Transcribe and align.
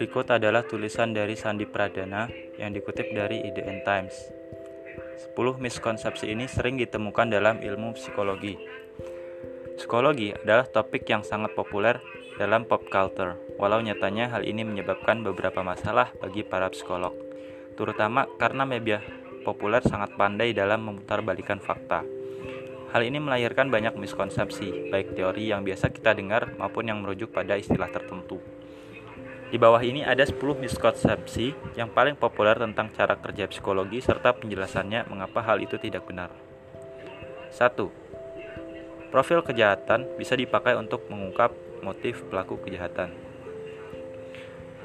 Berikut 0.00 0.32
adalah 0.32 0.64
tulisan 0.64 1.12
dari 1.12 1.36
Sandi 1.36 1.68
Pradana 1.68 2.24
yang 2.56 2.72
dikutip 2.72 3.12
dari 3.12 3.44
IDN 3.44 3.84
Times. 3.84 4.16
10 5.36 5.60
miskonsepsi 5.60 6.32
ini 6.32 6.48
sering 6.48 6.80
ditemukan 6.80 7.28
dalam 7.28 7.60
ilmu 7.60 7.92
psikologi. 7.92 8.56
Psikologi 9.76 10.32
adalah 10.32 10.64
topik 10.64 11.04
yang 11.04 11.20
sangat 11.20 11.52
populer 11.52 12.00
dalam 12.40 12.64
pop 12.64 12.88
culture, 12.88 13.36
walau 13.60 13.84
nyatanya 13.84 14.32
hal 14.32 14.48
ini 14.48 14.64
menyebabkan 14.64 15.20
beberapa 15.20 15.60
masalah 15.60 16.08
bagi 16.16 16.48
para 16.48 16.72
psikolog, 16.72 17.12
terutama 17.76 18.24
karena 18.40 18.64
media 18.64 19.04
populer 19.44 19.84
sangat 19.84 20.16
pandai 20.16 20.56
dalam 20.56 20.80
memutarbalikan 20.80 21.60
fakta. 21.60 22.08
Hal 22.96 23.04
ini 23.04 23.20
melahirkan 23.20 23.68
banyak 23.68 24.00
miskonsepsi, 24.00 24.88
baik 24.88 25.12
teori 25.12 25.52
yang 25.52 25.60
biasa 25.60 25.92
kita 25.92 26.16
dengar 26.16 26.56
maupun 26.56 26.88
yang 26.88 27.04
merujuk 27.04 27.36
pada 27.36 27.60
istilah 27.60 27.92
tertentu. 27.92 28.59
Di 29.50 29.58
bawah 29.58 29.82
ini 29.82 30.06
ada 30.06 30.22
10 30.22 30.38
miskonsepsi 30.62 31.74
yang 31.74 31.90
paling 31.90 32.14
populer 32.14 32.54
tentang 32.54 32.86
cara 32.94 33.18
kerja 33.18 33.50
psikologi 33.50 33.98
serta 33.98 34.30
penjelasannya 34.38 35.10
mengapa 35.10 35.42
hal 35.42 35.58
itu 35.58 35.74
tidak 35.74 36.06
benar. 36.06 36.30
1. 37.50 39.10
Profil 39.10 39.42
kejahatan 39.42 40.06
bisa 40.14 40.38
dipakai 40.38 40.78
untuk 40.78 41.02
mengungkap 41.10 41.50
motif 41.82 42.22
pelaku 42.30 42.62
kejahatan. 42.62 43.10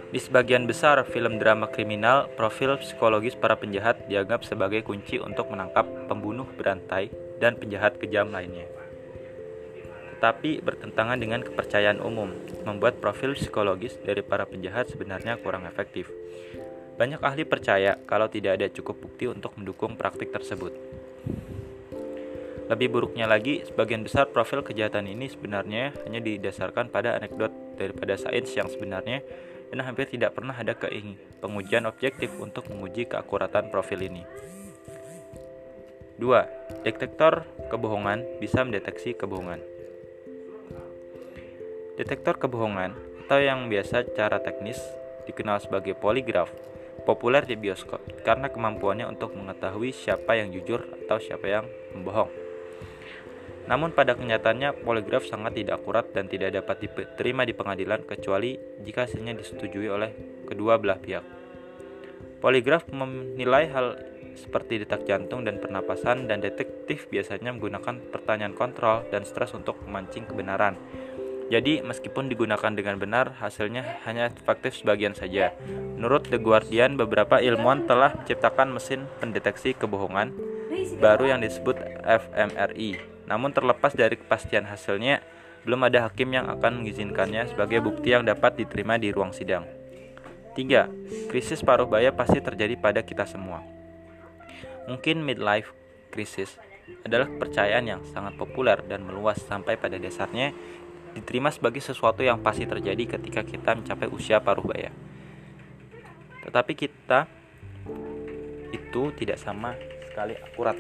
Di 0.09 0.17
sebagian 0.17 0.65
besar 0.65 0.97
film 1.05 1.37
drama 1.37 1.69
kriminal, 1.69 2.25
profil 2.33 2.81
psikologis 2.81 3.37
para 3.37 3.53
penjahat 3.53 4.09
dianggap 4.09 4.41
sebagai 4.41 4.81
kunci 4.81 5.21
untuk 5.21 5.45
menangkap 5.53 5.85
pembunuh 6.09 6.49
berantai 6.57 7.13
dan 7.37 7.53
penjahat 7.53 8.01
kejam 8.01 8.33
lainnya 8.33 8.65
tetapi 10.25 10.57
bertentangan 10.65 11.21
dengan 11.21 11.45
kepercayaan 11.45 12.01
umum, 12.01 12.33
membuat 12.65 12.97
profil 12.97 13.37
psikologis 13.37 13.93
dari 14.01 14.25
para 14.25 14.41
penjahat 14.49 14.89
sebenarnya 14.89 15.37
kurang 15.37 15.69
efektif. 15.69 16.09
Banyak 16.97 17.21
ahli 17.21 17.45
percaya 17.45 17.93
kalau 18.09 18.25
tidak 18.25 18.57
ada 18.57 18.65
cukup 18.73 19.05
bukti 19.05 19.29
untuk 19.29 19.53
mendukung 19.53 19.93
praktik 19.93 20.33
tersebut. 20.33 20.73
Lebih 22.73 22.89
buruknya 22.89 23.29
lagi, 23.29 23.69
sebagian 23.69 24.01
besar 24.01 24.33
profil 24.33 24.65
kejahatan 24.65 25.05
ini 25.05 25.29
sebenarnya 25.29 25.93
hanya 26.09 26.17
didasarkan 26.17 26.89
pada 26.89 27.21
anekdot 27.21 27.77
daripada 27.77 28.17
sains 28.17 28.49
yang 28.57 28.65
sebenarnya 28.65 29.21
dan 29.69 29.85
hampir 29.85 30.09
tidak 30.09 30.33
pernah 30.33 30.57
ada 30.57 30.73
keingin 30.73 31.21
pengujian 31.37 31.85
objektif 31.85 32.33
untuk 32.41 32.65
menguji 32.73 33.05
keakuratan 33.05 33.69
profil 33.69 34.01
ini. 34.01 34.25
2. 36.17 36.81
Detektor 36.81 37.45
kebohongan 37.69 38.25
bisa 38.41 38.65
mendeteksi 38.65 39.13
kebohongan. 39.13 39.74
Detektor 41.95 42.35
kebohongan 42.35 42.91
atau 43.23 43.39
yang 43.39 43.71
biasa 43.71 44.03
cara 44.11 44.43
teknis 44.43 44.75
dikenal 45.31 45.63
sebagai 45.63 45.95
poligraf 45.95 46.51
populer 47.07 47.47
di 47.47 47.55
bioskop 47.55 48.03
karena 48.27 48.51
kemampuannya 48.51 49.07
untuk 49.07 49.31
mengetahui 49.31 49.95
siapa 49.95 50.35
yang 50.35 50.51
jujur 50.51 50.83
atau 51.07 51.23
siapa 51.23 51.47
yang 51.47 51.63
membohong. 51.95 52.27
Namun 53.71 53.95
pada 53.95 54.11
kenyataannya 54.11 54.83
poligraf 54.83 55.23
sangat 55.23 55.55
tidak 55.55 55.79
akurat 55.79 56.11
dan 56.11 56.27
tidak 56.27 56.59
dapat 56.59 56.83
diterima 56.83 57.47
di 57.47 57.55
pengadilan 57.55 58.03
kecuali 58.03 58.59
jika 58.83 59.07
hasilnya 59.07 59.31
disetujui 59.31 59.87
oleh 59.87 60.11
kedua 60.43 60.75
belah 60.75 60.99
pihak. 60.99 61.23
Poligraf 62.43 62.91
menilai 62.91 63.71
hal 63.71 63.95
seperti 64.35 64.83
detak 64.83 65.07
jantung 65.07 65.47
dan 65.47 65.63
pernapasan 65.63 66.27
dan 66.27 66.43
detektif 66.43 67.07
biasanya 67.07 67.55
menggunakan 67.55 68.03
pertanyaan 68.11 68.51
kontrol 68.51 69.07
dan 69.07 69.23
stres 69.23 69.55
untuk 69.55 69.79
memancing 69.87 70.27
kebenaran 70.27 70.75
jadi, 71.45 71.85
meskipun 71.85 72.25
digunakan 72.25 72.73
dengan 72.73 72.97
benar, 72.97 73.37
hasilnya 73.37 74.01
hanya 74.09 74.33
efektif 74.33 74.81
sebagian 74.81 75.13
saja. 75.13 75.53
Menurut 75.93 76.25
The 76.25 76.41
Guardian, 76.41 76.97
beberapa 76.97 77.37
ilmuwan 77.37 77.85
telah 77.85 78.17
menciptakan 78.17 78.73
mesin 78.73 79.05
pendeteksi 79.21 79.77
kebohongan 79.77 80.33
baru 80.97 81.37
yang 81.37 81.45
disebut 81.45 81.77
fMRI. 82.01 82.97
Namun 83.29 83.53
terlepas 83.53 83.93
dari 83.93 84.17
kepastian 84.17 84.65
hasilnya, 84.65 85.21
belum 85.69 85.85
ada 85.85 86.09
hakim 86.09 86.33
yang 86.33 86.49
akan 86.49 86.81
mengizinkannya 86.81 87.49
sebagai 87.49 87.81
bukti 87.81 88.13
yang 88.13 88.25
dapat 88.25 88.57
diterima 88.57 88.97
di 88.97 89.13
ruang 89.13 89.29
sidang. 89.29 89.69
3. 90.57 91.29
Krisis 91.29 91.61
paruh 91.61 91.85
baya 91.85 92.09
pasti 92.09 92.41
terjadi 92.41 92.73
pada 92.77 93.05
kita 93.05 93.29
semua. 93.29 93.61
Mungkin 94.89 95.21
midlife 95.21 95.73
crisis 96.09 96.57
adalah 97.01 97.25
kepercayaan 97.25 97.85
yang 97.85 98.01
sangat 98.13 98.37
populer 98.37 98.77
dan 98.85 99.01
meluas 99.03 99.41
sampai 99.41 99.73
pada 99.73 99.97
dasarnya 99.97 100.53
diterima 101.15 101.47
sebagai 101.47 101.79
sesuatu 101.79 102.19
yang 102.21 102.43
pasti 102.43 102.67
terjadi 102.67 103.17
ketika 103.17 103.41
kita 103.47 103.71
mencapai 103.79 104.11
usia 104.11 104.43
paruh 104.43 104.67
baya. 104.67 104.91
Tetapi 106.43 106.73
kita 106.75 107.25
itu 108.75 109.15
tidak 109.15 109.39
sama 109.39 109.73
sekali 110.11 110.35
akurat. 110.35 110.75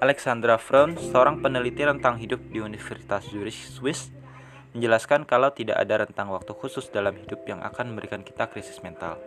Alexandra 0.00 0.56
Frown, 0.56 0.96
seorang 0.96 1.44
peneliti 1.44 1.84
rentang 1.84 2.16
hidup 2.16 2.40
di 2.50 2.58
Universitas 2.58 3.28
Zurich, 3.28 3.68
Swiss, 3.68 4.08
menjelaskan 4.72 5.28
kalau 5.28 5.52
tidak 5.52 5.76
ada 5.76 6.08
rentang 6.08 6.32
waktu 6.32 6.50
khusus 6.56 6.88
dalam 6.88 7.14
hidup 7.20 7.44
yang 7.44 7.60
akan 7.60 7.92
memberikan 7.92 8.24
kita 8.24 8.48
krisis 8.48 8.80
mental. 8.80 9.20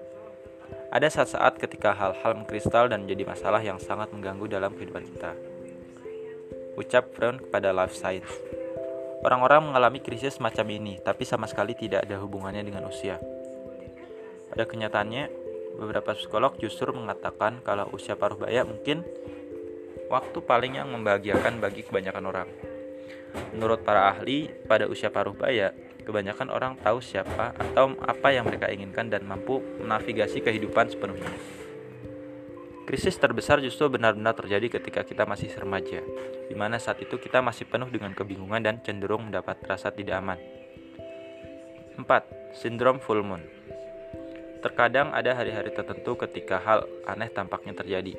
Ada 0.89 1.13
saat-saat 1.13 1.61
ketika 1.61 1.93
hal-hal 1.93 2.33
mengkristal 2.33 2.89
dan 2.89 3.05
menjadi 3.05 3.23
masalah 3.29 3.61
yang 3.61 3.77
sangat 3.77 4.09
mengganggu 4.09 4.49
dalam 4.49 4.73
kehidupan 4.73 5.05
kita. 5.13 5.37
Ucap 6.73 7.13
Frown 7.13 7.37
kepada 7.37 7.69
Life 7.69 7.93
Science. 7.93 8.62
Orang-orang 9.23 9.71
mengalami 9.71 10.03
krisis 10.03 10.35
semacam 10.35 10.67
ini, 10.75 10.93
tapi 10.99 11.23
sama 11.23 11.47
sekali 11.47 11.71
tidak 11.79 12.03
ada 12.03 12.19
hubungannya 12.19 12.59
dengan 12.59 12.83
usia. 12.91 13.23
Pada 14.51 14.67
kenyataannya, 14.67 15.31
beberapa 15.79 16.11
psikolog 16.11 16.59
justru 16.59 16.91
mengatakan 16.91 17.63
kalau 17.63 17.87
usia 17.95 18.19
paruh 18.19 18.35
baya 18.35 18.67
mungkin 18.67 19.07
waktu 20.11 20.37
paling 20.43 20.75
yang 20.75 20.91
membahagiakan 20.91 21.63
bagi 21.63 21.87
kebanyakan 21.87 22.23
orang. 22.27 22.49
Menurut 23.55 23.81
para 23.81 24.11
ahli, 24.11 24.51
pada 24.67 24.91
usia 24.91 25.07
paruh 25.07 25.33
baya, 25.33 25.71
kebanyakan 26.03 26.51
orang 26.51 26.73
tahu 26.83 26.99
siapa 26.99 27.55
atau 27.55 27.95
apa 28.03 28.27
yang 28.29 28.43
mereka 28.45 28.69
inginkan 28.69 29.07
dan 29.07 29.23
mampu 29.23 29.63
menavigasi 29.79 30.43
kehidupan 30.43 30.91
sepenuhnya. 30.91 31.62
Krisis 32.93 33.17
terbesar 33.17 33.57
justru 33.57 33.89
benar-benar 33.89 34.37
terjadi 34.37 34.77
ketika 34.77 35.01
kita 35.01 35.25
masih 35.25 35.49
remaja, 35.57 35.97
di 36.45 36.53
mana 36.53 36.77
saat 36.77 37.01
itu 37.01 37.17
kita 37.17 37.41
masih 37.41 37.65
penuh 37.65 37.89
dengan 37.89 38.13
kebingungan 38.13 38.61
dan 38.61 38.85
cenderung 38.85 39.33
mendapat 39.33 39.57
rasa 39.65 39.89
tidak 39.89 40.21
aman. 40.21 40.37
4. 41.97 42.05
Sindrom 42.53 43.01
full 43.01 43.25
moon 43.25 43.41
Terkadang 44.61 45.09
ada 45.09 45.33
hari-hari 45.33 45.73
tertentu 45.73 46.13
ketika 46.21 46.61
hal 46.61 46.85
aneh 47.09 47.33
tampaknya 47.33 47.73
terjadi. 47.73 48.13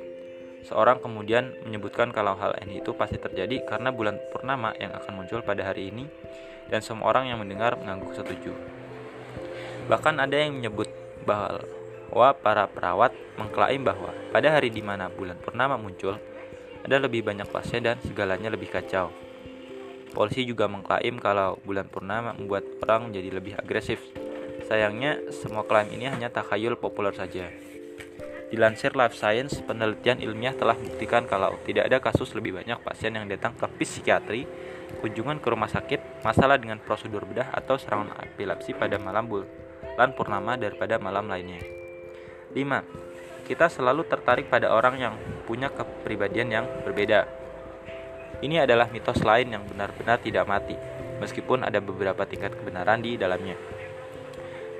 Seorang 0.67 0.99
kemudian 0.99 1.55
menyebutkan 1.63 2.11
kalau 2.11 2.35
hal 2.35 2.59
ini 2.59 2.83
itu 2.83 2.91
pasti 2.99 3.15
terjadi 3.15 3.63
karena 3.63 3.95
bulan 3.95 4.19
purnama 4.35 4.75
yang 4.75 4.91
akan 4.91 5.23
muncul 5.23 5.39
pada 5.39 5.71
hari 5.71 5.87
ini, 5.87 6.03
dan 6.67 6.83
semua 6.83 7.15
orang 7.15 7.31
yang 7.31 7.39
mendengar 7.39 7.79
mengangguk 7.79 8.11
setuju. 8.11 8.51
Bahkan 9.87 10.19
ada 10.19 10.35
yang 10.35 10.59
menyebut 10.59 10.91
bahwa 11.23 11.63
bahwa 12.09 12.35
para 12.37 12.63
perawat 12.69 13.11
mengklaim 13.35 13.83
bahwa 13.83 14.11
pada 14.31 14.53
hari 14.53 14.71
di 14.71 14.81
mana 14.81 15.11
bulan 15.11 15.39
purnama 15.39 15.75
muncul, 15.75 16.17
ada 16.85 17.01
lebih 17.01 17.25
banyak 17.25 17.49
pasien 17.49 17.81
dan 17.81 17.97
segalanya 18.05 18.53
lebih 18.53 18.69
kacau. 18.69 19.09
Polisi 20.15 20.47
juga 20.47 20.69
mengklaim 20.71 21.19
kalau 21.19 21.59
bulan 21.67 21.91
purnama 21.91 22.31
membuat 22.37 22.63
orang 22.85 23.11
menjadi 23.11 23.29
lebih 23.35 23.53
agresif. 23.59 23.99
Sayangnya, 24.69 25.19
semua 25.35 25.67
klaim 25.67 25.91
ini 25.91 26.07
hanya 26.07 26.31
takhayul 26.31 26.79
populer 26.79 27.11
saja. 27.11 27.51
Dilansir 28.47 28.95
Life 28.95 29.17
Science, 29.17 29.59
penelitian 29.65 30.23
ilmiah 30.23 30.55
telah 30.55 30.77
membuktikan 30.79 31.27
kalau 31.27 31.57
tidak 31.67 31.91
ada 31.91 31.97
kasus 31.99 32.31
lebih 32.31 32.55
banyak 32.55 32.79
pasien 32.79 33.11
yang 33.17 33.27
datang 33.27 33.57
ke 33.59 33.67
psikiatri, 33.81 34.47
kunjungan 35.03 35.43
ke 35.43 35.47
rumah 35.51 35.67
sakit, 35.67 36.23
masalah 36.23 36.55
dengan 36.55 36.79
prosedur 36.79 37.27
bedah 37.27 37.51
atau 37.51 37.75
serangan 37.75 38.15
epilepsi 38.23 38.71
pada 38.71 38.95
malam 38.95 39.27
bulan 39.27 40.09
purnama 40.15 40.55
daripada 40.55 40.95
malam 40.95 41.27
lainnya. 41.27 41.84
5. 42.55 43.45
Kita 43.45 43.67
selalu 43.67 44.07
tertarik 44.07 44.47
pada 44.47 44.71
orang 44.71 44.95
yang 44.97 45.13
punya 45.43 45.67
kepribadian 45.69 46.49
yang 46.49 46.65
berbeda. 46.87 47.27
Ini 48.39 48.63
adalah 48.63 48.87
mitos 48.89 49.21
lain 49.21 49.53
yang 49.53 49.63
benar-benar 49.67 50.23
tidak 50.23 50.47
mati, 50.47 50.79
meskipun 51.19 51.67
ada 51.67 51.83
beberapa 51.83 52.23
tingkat 52.23 52.55
kebenaran 52.55 53.03
di 53.03 53.19
dalamnya. 53.19 53.59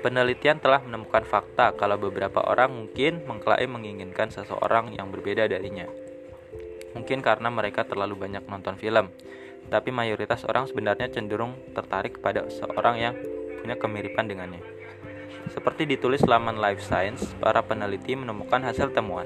Penelitian 0.00 0.60
telah 0.60 0.80
menemukan 0.84 1.24
fakta 1.24 1.76
kalau 1.76 2.00
beberapa 2.00 2.44
orang 2.44 2.72
mungkin 2.72 3.24
mengklaim 3.28 3.70
menginginkan 3.74 4.32
seseorang 4.32 4.92
yang 4.94 5.12
berbeda 5.12 5.48
darinya. 5.48 5.88
Mungkin 6.96 7.20
karena 7.20 7.52
mereka 7.52 7.84
terlalu 7.84 8.16
banyak 8.16 8.44
nonton 8.48 8.80
film, 8.80 9.12
tapi 9.66 9.90
mayoritas 9.90 10.46
orang 10.46 10.70
sebenarnya 10.70 11.10
cenderung 11.10 11.58
tertarik 11.74 12.22
kepada 12.22 12.46
seorang 12.48 12.96
yang 13.02 13.14
punya 13.60 13.74
kemiripan 13.76 14.30
dengannya. 14.30 14.75
Seperti 15.56 15.88
ditulis 15.88 16.20
laman 16.20 16.60
Life 16.60 16.84
Science, 16.84 17.32
para 17.40 17.64
peneliti 17.64 18.12
menemukan 18.12 18.60
hasil 18.60 18.92
temuan. 18.92 19.24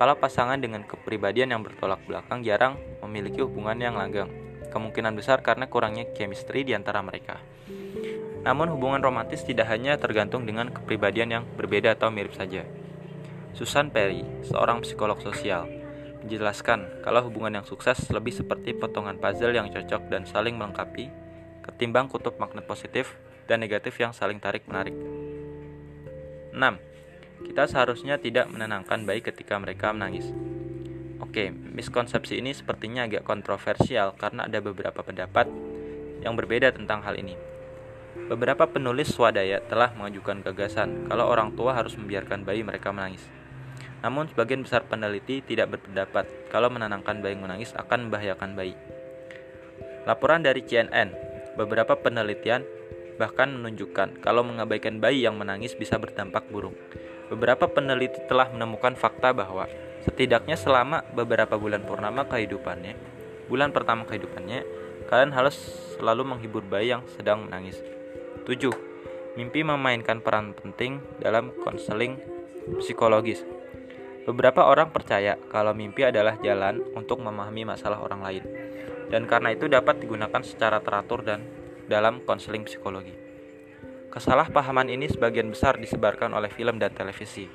Kalau 0.00 0.16
pasangan 0.16 0.56
dengan 0.56 0.80
kepribadian 0.80 1.52
yang 1.52 1.60
bertolak 1.60 2.00
belakang 2.08 2.40
jarang 2.40 2.80
memiliki 3.04 3.44
hubungan 3.44 3.76
yang 3.76 3.92
langgeng, 3.92 4.32
kemungkinan 4.72 5.12
besar 5.12 5.44
karena 5.44 5.68
kurangnya 5.68 6.08
chemistry 6.16 6.64
di 6.64 6.72
antara 6.72 7.04
mereka. 7.04 7.36
Namun 8.48 8.72
hubungan 8.72 9.04
romantis 9.04 9.44
tidak 9.44 9.68
hanya 9.68 10.00
tergantung 10.00 10.48
dengan 10.48 10.72
kepribadian 10.72 11.28
yang 11.36 11.44
berbeda 11.44 12.00
atau 12.00 12.08
mirip 12.08 12.32
saja. 12.32 12.64
Susan 13.52 13.92
Perry, 13.92 14.24
seorang 14.48 14.80
psikolog 14.80 15.20
sosial, 15.20 15.68
menjelaskan 16.24 17.04
kalau 17.04 17.28
hubungan 17.28 17.60
yang 17.60 17.66
sukses 17.68 18.08
lebih 18.08 18.32
seperti 18.32 18.72
potongan 18.72 19.20
puzzle 19.20 19.52
yang 19.52 19.68
cocok 19.68 20.08
dan 20.08 20.24
saling 20.24 20.56
melengkapi 20.56 21.12
ketimbang 21.60 22.08
kutub 22.08 22.40
magnet 22.40 22.64
positif 22.64 23.20
dan 23.44 23.60
negatif 23.60 24.00
yang 24.00 24.16
saling 24.16 24.40
tarik-menarik. 24.40 25.17
6. 26.58 27.46
Kita 27.46 27.70
seharusnya 27.70 28.18
tidak 28.18 28.50
menenangkan 28.50 29.06
bayi 29.06 29.22
ketika 29.22 29.54
mereka 29.62 29.94
menangis. 29.94 30.26
Oke, 31.22 31.54
miskonsepsi 31.54 32.42
ini 32.42 32.50
sepertinya 32.50 33.06
agak 33.06 33.22
kontroversial 33.22 34.18
karena 34.18 34.50
ada 34.50 34.58
beberapa 34.58 35.06
pendapat 35.06 35.46
yang 36.26 36.34
berbeda 36.34 36.74
tentang 36.74 37.06
hal 37.06 37.14
ini. 37.14 37.38
Beberapa 38.26 38.66
penulis 38.66 39.14
swadaya 39.14 39.62
telah 39.70 39.94
mengajukan 39.94 40.42
gagasan 40.42 41.06
kalau 41.06 41.30
orang 41.30 41.54
tua 41.54 41.78
harus 41.78 41.94
membiarkan 41.94 42.42
bayi 42.42 42.66
mereka 42.66 42.90
menangis. 42.90 43.22
Namun 44.02 44.30
sebagian 44.30 44.62
besar 44.66 44.86
peneliti 44.86 45.42
tidak 45.42 45.78
berpendapat 45.78 46.26
kalau 46.50 46.70
menenangkan 46.70 47.22
bayi 47.22 47.38
menangis 47.38 47.70
akan 47.78 48.10
membahayakan 48.10 48.58
bayi. 48.58 48.74
Laporan 50.06 50.42
dari 50.42 50.62
CNN, 50.62 51.14
beberapa 51.58 51.98
penelitian 51.98 52.62
bahkan 53.18 53.50
menunjukkan 53.50 54.22
kalau 54.22 54.46
mengabaikan 54.46 55.02
bayi 55.02 55.26
yang 55.26 55.36
menangis 55.36 55.74
bisa 55.74 55.98
berdampak 55.98 56.46
buruk. 56.48 56.74
Beberapa 57.28 57.68
peneliti 57.68 58.24
telah 58.24 58.48
menemukan 58.48 58.96
fakta 58.96 59.36
bahwa 59.36 59.68
setidaknya 60.06 60.56
selama 60.56 61.04
beberapa 61.12 61.60
bulan 61.60 61.84
purnama 61.84 62.24
kehidupannya, 62.24 62.96
bulan 63.52 63.74
pertama 63.74 64.08
kehidupannya, 64.08 64.64
kalian 65.12 65.36
harus 65.36 65.58
selalu 65.98 66.24
menghibur 66.24 66.64
bayi 66.64 66.96
yang 66.96 67.04
sedang 67.18 67.44
menangis. 67.44 67.76
7. 68.48 69.36
Mimpi 69.36 69.60
memainkan 69.60 70.24
peran 70.24 70.56
penting 70.56 71.04
dalam 71.20 71.52
konseling 71.60 72.16
psikologis. 72.80 73.44
Beberapa 74.24 74.68
orang 74.68 74.92
percaya 74.92 75.36
kalau 75.48 75.72
mimpi 75.72 76.04
adalah 76.04 76.36
jalan 76.40 76.80
untuk 76.92 77.20
memahami 77.20 77.64
masalah 77.64 78.00
orang 78.00 78.20
lain, 78.20 78.44
dan 79.08 79.24
karena 79.24 79.56
itu 79.56 79.68
dapat 79.68 80.04
digunakan 80.04 80.44
secara 80.44 80.84
teratur 80.84 81.24
dan 81.24 81.44
dalam 81.88 82.22
konseling 82.22 82.68
psikologi. 82.68 83.16
Kesalahpahaman 84.08 84.88
ini 84.88 85.08
sebagian 85.08 85.52
besar 85.52 85.76
disebarkan 85.76 86.32
oleh 86.32 86.48
film 86.48 86.80
dan 86.80 86.92
televisi 86.92 87.48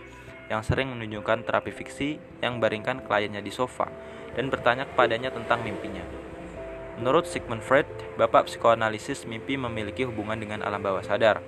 yang 0.51 0.61
sering 0.61 0.91
menunjukkan 0.91 1.47
terapi 1.47 1.71
fiksi 1.73 2.17
yang 2.43 2.61
baringkan 2.61 3.05
kliennya 3.05 3.41
di 3.41 3.49
sofa 3.49 3.89
dan 4.37 4.49
bertanya 4.53 4.89
kepadanya 4.89 5.33
tentang 5.33 5.65
mimpinya. 5.65 6.03
Menurut 7.01 7.25
Sigmund 7.25 7.65
Freud, 7.65 7.89
bapak 8.21 8.45
psikoanalisis 8.45 9.25
mimpi 9.25 9.57
memiliki 9.57 10.05
hubungan 10.05 10.37
dengan 10.37 10.61
alam 10.61 10.77
bawah 10.77 11.01
sadar. 11.01 11.41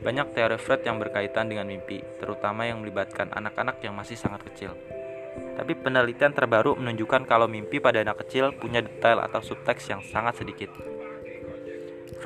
Banyak 0.00 0.32
teori 0.32 0.56
Freud 0.56 0.84
yang 0.84 0.96
berkaitan 0.96 1.48
dengan 1.52 1.68
mimpi, 1.68 2.00
terutama 2.20 2.64
yang 2.64 2.80
melibatkan 2.80 3.32
anak-anak 3.36 3.80
yang 3.84 3.92
masih 3.92 4.16
sangat 4.16 4.44
kecil. 4.48 4.72
Tapi 5.56 5.76
penelitian 5.76 6.32
terbaru 6.32 6.76
menunjukkan 6.76 7.28
kalau 7.28 7.48
mimpi 7.48 7.80
pada 7.80 8.00
anak 8.00 8.24
kecil 8.24 8.52
punya 8.56 8.80
detail 8.80 9.20
atau 9.20 9.40
subteks 9.44 9.88
yang 9.92 10.00
sangat 10.04 10.40
sedikit. 10.40 10.95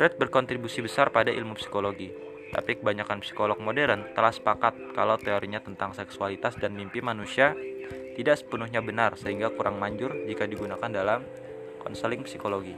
Freud 0.01 0.17
berkontribusi 0.17 0.81
besar 0.81 1.13
pada 1.13 1.29
ilmu 1.29 1.61
psikologi, 1.61 2.09
tapi 2.57 2.81
kebanyakan 2.81 3.21
psikolog 3.21 3.61
modern 3.61 4.17
telah 4.17 4.33
sepakat 4.33 4.97
kalau 4.97 5.21
teorinya 5.21 5.61
tentang 5.61 5.93
seksualitas 5.93 6.57
dan 6.57 6.73
mimpi 6.73 7.05
manusia 7.05 7.53
tidak 8.17 8.41
sepenuhnya 8.41 8.81
benar 8.81 9.21
sehingga 9.21 9.53
kurang 9.53 9.77
manjur 9.77 10.25
jika 10.25 10.49
digunakan 10.49 10.89
dalam 10.89 11.21
konseling 11.85 12.25
psikologi. 12.25 12.73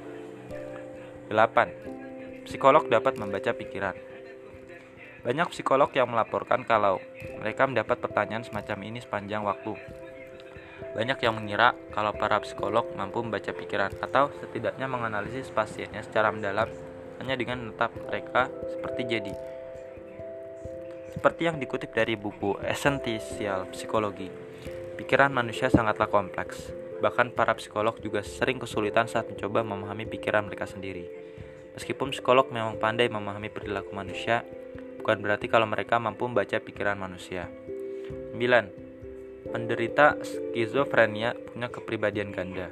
8. 1.30 2.42
Psikolog 2.50 2.90
dapat 2.90 3.14
membaca 3.14 3.54
pikiran. 3.54 3.94
Banyak 5.22 5.54
psikolog 5.54 5.94
yang 5.94 6.10
melaporkan 6.10 6.66
kalau 6.66 6.98
mereka 7.38 7.70
mendapat 7.70 8.02
pertanyaan 8.02 8.42
semacam 8.42 8.82
ini 8.82 8.98
sepanjang 8.98 9.46
waktu. 9.46 9.78
Banyak 10.98 11.22
yang 11.22 11.38
mengira 11.38 11.78
kalau 11.94 12.10
para 12.18 12.42
psikolog 12.42 12.90
mampu 12.98 13.22
membaca 13.22 13.54
pikiran 13.54 13.94
atau 14.02 14.34
setidaknya 14.42 14.90
menganalisis 14.90 15.54
pasiennya 15.54 16.02
secara 16.02 16.34
mendalam 16.34 16.66
hanya 17.22 17.38
dengan 17.38 17.70
menetap 17.70 17.94
mereka 17.94 18.50
seperti 18.66 19.06
jadi. 19.06 19.34
Seperti 21.14 21.46
yang 21.46 21.62
dikutip 21.62 21.94
dari 21.94 22.18
buku 22.18 22.58
Essential 22.66 23.70
Psikologi, 23.70 24.26
pikiran 24.98 25.30
manusia 25.30 25.70
sangatlah 25.70 26.10
kompleks. 26.10 26.74
Bahkan 26.98 27.38
para 27.38 27.54
psikolog 27.54 27.94
juga 28.02 28.26
sering 28.26 28.58
kesulitan 28.58 29.06
saat 29.06 29.30
mencoba 29.30 29.62
memahami 29.62 30.02
pikiran 30.10 30.50
mereka 30.50 30.66
sendiri. 30.66 31.06
Meskipun 31.78 32.10
psikolog 32.10 32.50
memang 32.50 32.76
pandai 32.82 33.06
memahami 33.06 33.54
perilaku 33.54 33.94
manusia, 33.94 34.42
bukan 34.98 35.22
berarti 35.22 35.46
kalau 35.46 35.70
mereka 35.70 36.02
mampu 36.02 36.26
membaca 36.26 36.58
pikiran 36.58 36.98
manusia. 36.98 37.46
9. 38.34 39.50
Penderita 39.52 40.18
skizofrenia 40.22 41.34
punya 41.34 41.68
kepribadian 41.70 42.30
ganda. 42.34 42.70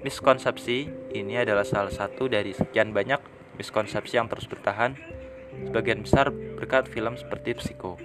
Miskonsepsi 0.00 0.88
ini 1.12 1.36
adalah 1.36 1.60
salah 1.60 1.92
satu 1.92 2.24
dari 2.24 2.56
sekian 2.56 2.96
banyak 2.96 3.20
miskonsepsi 3.60 4.16
yang 4.16 4.32
terus 4.32 4.48
bertahan, 4.48 4.96
sebagian 5.68 6.00
besar 6.00 6.32
berkat 6.32 6.88
film 6.88 7.20
seperti 7.20 7.52
Psiko. 7.60 8.00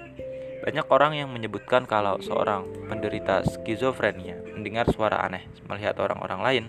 Banyak 0.59 0.92
orang 0.92 1.15
yang 1.15 1.31
menyebutkan 1.31 1.88
kalau 1.88 2.19
seorang 2.19 2.68
penderita 2.92 3.47
skizofrenia 3.47 4.44
mendengar 4.44 4.92
suara 4.92 5.24
aneh 5.24 5.47
melihat 5.71 5.95
orang-orang 6.03 6.42
lain, 6.44 6.65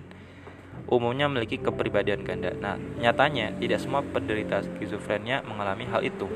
umumnya 0.86 1.26
memiliki 1.26 1.58
kepribadian 1.58 2.22
ganda. 2.22 2.54
Nah, 2.54 2.78
nyatanya 2.78 3.50
tidak 3.58 3.82
semua 3.82 4.06
penderita 4.06 4.62
skizofrenia 4.62 5.42
mengalami 5.42 5.90
hal 5.90 6.06
itu. 6.06 6.30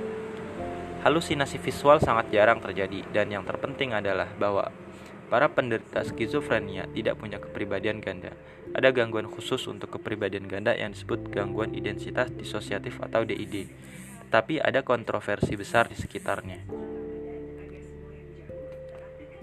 Halusinasi 1.07 1.63
visual 1.63 2.03
sangat 2.03 2.35
jarang 2.35 2.59
terjadi 2.59 3.07
dan 3.15 3.31
yang 3.31 3.47
terpenting 3.47 3.95
adalah 3.95 4.27
bahwa 4.35 4.75
Para 5.31 5.47
penderita 5.47 6.03
skizofrenia 6.03 6.91
tidak 6.91 7.23
punya 7.23 7.39
kepribadian 7.39 8.03
ganda. 8.03 8.35
Ada 8.75 8.91
gangguan 8.91 9.31
khusus 9.31 9.63
untuk 9.71 9.95
kepribadian 9.95 10.51
ganda 10.51 10.75
yang 10.75 10.91
disebut 10.91 11.31
gangguan 11.31 11.71
identitas 11.71 12.35
disosiatif 12.35 12.99
atau 12.99 13.23
DID. 13.23 13.71
Tetapi 14.27 14.59
ada 14.59 14.83
kontroversi 14.83 15.55
besar 15.55 15.87
di 15.87 15.95
sekitarnya. 15.95 16.67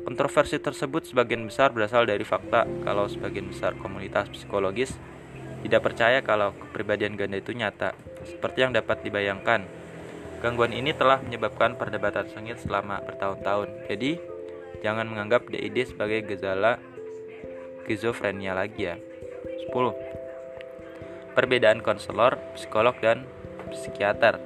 Kontroversi 0.03 0.59
tersebut 0.59 1.07
sebagian 1.07 1.47
besar 1.47 1.71
berasal 1.71 2.03
dari 2.03 2.27
fakta 2.27 2.67
kalau 2.83 3.07
sebagian 3.07 3.51
besar 3.51 3.75
komunitas 3.79 4.27
psikologis 4.31 4.95
tidak 5.63 5.83
percaya 5.83 6.19
kalau 6.23 6.55
kepribadian 6.55 7.19
ganda 7.19 7.39
itu 7.39 7.51
nyata, 7.51 7.91
seperti 8.23 8.63
yang 8.63 8.71
dapat 8.71 9.03
dibayangkan. 9.03 9.67
Gangguan 10.39 10.71
ini 10.71 10.95
telah 10.95 11.19
menyebabkan 11.19 11.75
perdebatan 11.75 12.29
sengit 12.31 12.61
selama 12.61 13.01
bertahun-tahun. 13.03 13.89
Jadi, 13.89 14.36
Jangan 14.85 15.09
menganggap 15.09 15.49
DID 15.49 15.95
sebagai 15.95 16.21
gejala 16.25 16.77
skizofrenia 17.83 18.53
lagi 18.53 18.91
ya. 18.91 18.95
10. 19.71 19.73
Perbedaan 21.33 21.79
konselor, 21.85 22.37
psikolog 22.57 22.97
dan 22.99 23.23
psikiater. 23.71 24.41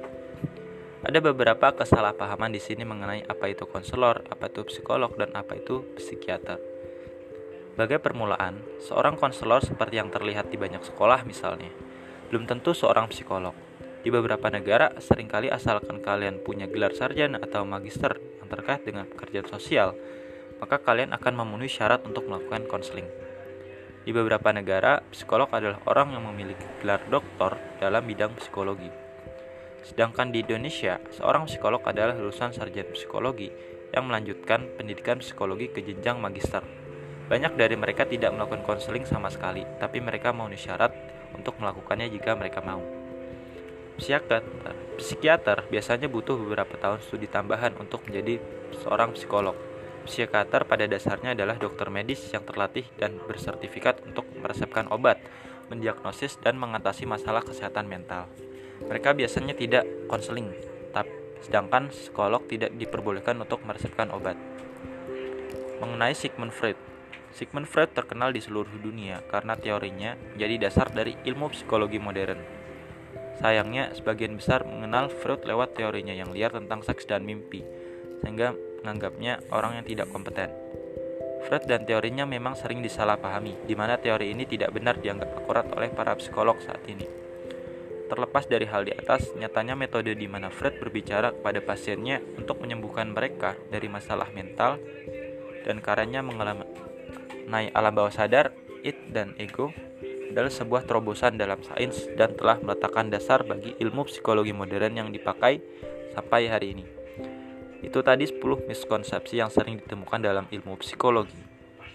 Ada 1.02 1.18
beberapa 1.18 1.74
kesalahpahaman 1.74 2.54
di 2.54 2.62
sini 2.62 2.86
mengenai 2.86 3.26
apa 3.26 3.50
itu 3.50 3.66
konselor, 3.66 4.22
apa 4.30 4.46
itu 4.46 4.62
psikolog, 4.70 5.10
dan 5.18 5.34
apa 5.34 5.58
itu 5.58 5.82
psikiater. 5.98 6.62
Sebagai 7.74 7.98
permulaan, 7.98 8.62
seorang 8.78 9.18
konselor 9.18 9.64
seperti 9.64 9.98
yang 9.98 10.14
terlihat 10.14 10.52
di 10.52 10.60
banyak 10.60 10.84
sekolah 10.86 11.26
misalnya, 11.26 11.72
belum 12.30 12.46
tentu 12.46 12.70
seorang 12.70 13.10
psikolog. 13.10 13.56
Di 14.02 14.14
beberapa 14.14 14.46
negara, 14.46 14.94
sering 15.02 15.26
kali 15.26 15.50
asalkan 15.50 15.98
kalian 15.98 16.38
punya 16.42 16.70
gelar 16.70 16.94
sarjana 16.94 17.42
atau 17.42 17.66
magister 17.66 18.18
yang 18.38 18.46
terkait 18.46 18.86
dengan 18.86 19.10
pekerjaan 19.10 19.50
sosial, 19.50 19.98
maka 20.62 20.78
kalian 20.78 21.10
akan 21.10 21.42
memenuhi 21.42 21.66
syarat 21.66 22.06
untuk 22.06 22.30
melakukan 22.30 22.70
konseling. 22.70 23.10
Di 24.06 24.14
beberapa 24.14 24.54
negara, 24.54 25.02
psikolog 25.10 25.50
adalah 25.50 25.82
orang 25.90 26.14
yang 26.14 26.22
memiliki 26.30 26.62
gelar 26.78 27.02
doktor 27.10 27.58
dalam 27.82 28.06
bidang 28.06 28.38
psikologi. 28.38 28.90
Sedangkan 29.82 30.30
di 30.30 30.46
Indonesia, 30.46 31.02
seorang 31.10 31.50
psikolog 31.50 31.82
adalah 31.82 32.14
lulusan 32.14 32.54
sarjana 32.54 32.94
psikologi 32.94 33.50
yang 33.90 34.06
melanjutkan 34.06 34.70
pendidikan 34.78 35.18
psikologi 35.18 35.66
ke 35.74 35.82
jenjang 35.82 36.22
magister. 36.22 36.62
Banyak 37.26 37.58
dari 37.58 37.74
mereka 37.74 38.06
tidak 38.06 38.30
melakukan 38.34 38.62
konseling 38.62 39.02
sama 39.02 39.30
sekali, 39.34 39.66
tapi 39.82 39.98
mereka 39.98 40.30
memenuhi 40.30 40.62
syarat 40.62 40.94
untuk 41.34 41.58
melakukannya 41.58 42.06
jika 42.10 42.38
mereka 42.38 42.62
mau. 42.62 42.82
Psikiater, 43.98 44.42
psikiater 44.98 45.58
biasanya 45.70 46.10
butuh 46.10 46.38
beberapa 46.38 46.74
tahun 46.78 47.02
studi 47.06 47.30
tambahan 47.30 47.74
untuk 47.78 48.02
menjadi 48.06 48.42
seorang 48.82 49.14
psikolog. 49.14 49.71
Psikiater 50.02 50.66
pada 50.66 50.84
dasarnya 50.90 51.38
adalah 51.38 51.56
dokter 51.56 51.86
medis 51.88 52.20
yang 52.34 52.42
terlatih 52.42 52.86
dan 52.98 53.22
bersertifikat 53.22 54.02
untuk 54.02 54.26
meresepkan 54.34 54.90
obat, 54.90 55.22
mendiagnosis, 55.70 56.42
dan 56.42 56.58
mengatasi 56.58 57.06
masalah 57.06 57.40
kesehatan 57.46 57.86
mental. 57.86 58.26
Mereka 58.82 59.14
biasanya 59.14 59.54
tidak 59.54 59.86
konseling, 60.10 60.50
sedangkan 61.42 61.90
psikolog 61.90 62.46
tidak 62.46 62.70
diperbolehkan 62.78 63.34
untuk 63.42 63.62
meresepkan 63.66 64.14
obat. 64.14 64.38
Mengenai 65.82 66.14
Sigmund 66.14 66.54
Freud, 66.54 66.78
Sigmund 67.34 67.66
Freud 67.66 67.90
terkenal 67.90 68.30
di 68.30 68.38
seluruh 68.38 68.70
dunia 68.78 69.24
karena 69.26 69.58
teorinya 69.58 70.14
menjadi 70.34 70.70
dasar 70.70 70.94
dari 70.94 71.18
ilmu 71.26 71.50
psikologi 71.50 71.98
modern. 71.98 72.38
Sayangnya, 73.42 73.90
sebagian 73.96 74.38
besar 74.38 74.62
mengenal 74.62 75.10
Freud 75.10 75.42
lewat 75.42 75.74
teorinya 75.74 76.14
yang 76.14 76.30
liar 76.30 76.54
tentang 76.54 76.86
seks 76.86 77.08
dan 77.10 77.26
mimpi, 77.26 77.66
sehingga 78.22 78.54
menganggapnya 78.82 79.38
orang 79.54 79.80
yang 79.80 79.86
tidak 79.86 80.10
kompeten. 80.10 80.50
Freud 81.46 81.66
dan 81.66 81.86
teorinya 81.86 82.26
memang 82.26 82.54
sering 82.54 82.82
disalahpahami, 82.82 83.66
di 83.66 83.74
mana 83.74 83.98
teori 83.98 84.30
ini 84.30 84.46
tidak 84.46 84.74
benar 84.74 84.98
dianggap 84.98 85.42
akurat 85.42 85.66
oleh 85.74 85.90
para 85.90 86.14
psikolog 86.18 86.58
saat 86.62 86.82
ini. 86.86 87.06
Terlepas 88.06 88.44
dari 88.44 88.68
hal 88.68 88.84
di 88.84 88.92
atas, 88.92 89.32
nyatanya 89.34 89.72
metode 89.72 90.12
di 90.12 90.28
mana 90.28 90.52
Freud 90.52 90.76
berbicara 90.78 91.32
kepada 91.32 91.64
pasiennya 91.64 92.20
untuk 92.36 92.60
menyembuhkan 92.60 93.10
mereka 93.10 93.56
dari 93.72 93.88
masalah 93.88 94.28
mental 94.30 94.76
dan 95.64 95.80
karenanya 95.80 96.20
mengalami 96.20 96.66
alam 97.72 97.92
bawah 97.92 98.12
sadar, 98.12 98.52
id 98.84 99.10
dan 99.10 99.34
ego 99.38 99.72
adalah 100.32 100.48
sebuah 100.48 100.88
terobosan 100.88 101.36
dalam 101.36 101.60
sains 101.60 102.08
dan 102.16 102.32
telah 102.32 102.56
meletakkan 102.64 103.12
dasar 103.12 103.44
bagi 103.44 103.76
ilmu 103.76 104.08
psikologi 104.08 104.56
modern 104.56 104.96
yang 104.96 105.08
dipakai 105.12 105.60
sampai 106.16 106.48
hari 106.48 106.72
ini. 106.72 107.01
Itu 107.82 108.00
tadi 108.06 108.30
10 108.30 108.38
miskonsepsi 108.70 109.42
yang 109.42 109.50
sering 109.50 109.82
ditemukan 109.82 110.22
dalam 110.22 110.46
ilmu 110.46 110.78
psikologi. 110.78 111.42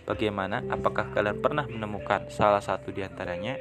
Bagaimana? 0.03 0.63
Apakah 0.67 1.15
kalian 1.15 1.39
pernah 1.39 1.63
menemukan 1.63 2.27
salah 2.27 2.59
satu 2.59 2.91
di 2.91 3.03
antaranya? 3.07 3.55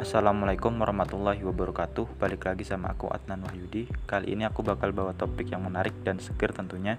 Assalamualaikum 0.00 0.80
warahmatullahi 0.80 1.44
wabarakatuh. 1.44 2.16
Balik 2.16 2.48
lagi 2.48 2.64
sama 2.64 2.96
aku 2.96 3.12
Adnan 3.12 3.44
Wahyudi. 3.44 3.84
Kali 4.08 4.32
ini 4.32 4.48
aku 4.48 4.64
bakal 4.64 4.96
bawa 4.96 5.12
topik 5.12 5.52
yang 5.52 5.60
menarik 5.60 5.92
dan 6.00 6.16
seger 6.16 6.56
tentunya 6.56 6.96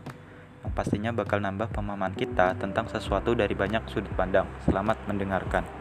Yang 0.62 0.72
pastinya 0.78 1.10
bakal 1.10 1.42
nambah 1.42 1.74
pemahaman 1.74 2.14
kita 2.14 2.54
tentang 2.62 2.86
sesuatu 2.94 3.34
dari 3.34 3.58
banyak 3.58 3.90
sudut 3.90 4.14
pandang. 4.14 4.46
Selamat 4.70 5.02
mendengarkan 5.10 5.81